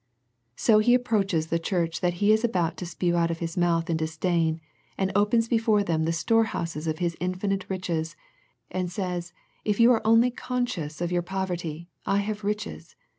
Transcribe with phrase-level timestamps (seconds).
[0.55, 3.87] So He approaches the church that He is about to spew out of His mouth
[3.87, 4.59] in disdain,
[4.97, 8.15] and opens before them the storehouse of His infinite riches
[8.71, 9.31] and says
[9.63, 12.95] If you are only conscious of your poverty, I have riches.